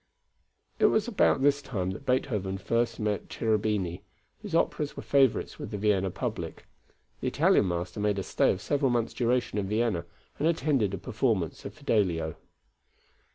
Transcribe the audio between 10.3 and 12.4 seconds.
and attended a performance of Fidelio.